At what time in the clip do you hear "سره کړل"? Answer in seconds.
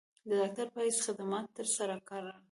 1.75-2.27